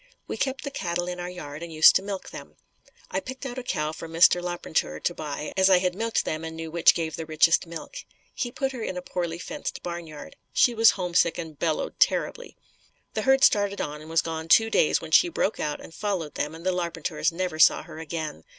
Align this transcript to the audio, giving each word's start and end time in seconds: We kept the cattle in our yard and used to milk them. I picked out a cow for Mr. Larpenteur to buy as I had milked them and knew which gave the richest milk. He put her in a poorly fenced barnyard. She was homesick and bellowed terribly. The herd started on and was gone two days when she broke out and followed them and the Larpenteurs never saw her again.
We 0.27 0.35
kept 0.35 0.63
the 0.63 0.71
cattle 0.71 1.07
in 1.07 1.19
our 1.19 1.29
yard 1.29 1.61
and 1.61 1.71
used 1.71 1.95
to 1.95 2.01
milk 2.01 2.31
them. 2.31 2.55
I 3.11 3.19
picked 3.19 3.45
out 3.45 3.59
a 3.59 3.63
cow 3.63 3.91
for 3.91 4.09
Mr. 4.09 4.41
Larpenteur 4.41 4.99
to 4.99 5.13
buy 5.13 5.53
as 5.55 5.69
I 5.69 5.77
had 5.77 5.93
milked 5.93 6.25
them 6.25 6.43
and 6.43 6.55
knew 6.57 6.71
which 6.71 6.95
gave 6.95 7.15
the 7.15 7.25
richest 7.27 7.67
milk. 7.67 7.97
He 8.33 8.51
put 8.51 8.71
her 8.71 8.81
in 8.81 8.97
a 8.97 9.03
poorly 9.03 9.37
fenced 9.37 9.83
barnyard. 9.83 10.37
She 10.53 10.73
was 10.73 10.89
homesick 10.97 11.37
and 11.37 11.59
bellowed 11.59 11.99
terribly. 11.99 12.57
The 13.13 13.21
herd 13.21 13.43
started 13.43 13.79
on 13.79 14.01
and 14.01 14.09
was 14.09 14.23
gone 14.23 14.47
two 14.47 14.71
days 14.71 15.01
when 15.01 15.11
she 15.11 15.29
broke 15.29 15.59
out 15.59 15.79
and 15.79 15.93
followed 15.93 16.33
them 16.33 16.55
and 16.55 16.65
the 16.65 16.71
Larpenteurs 16.73 17.31
never 17.31 17.59
saw 17.59 17.83
her 17.83 17.99
again. 17.99 18.43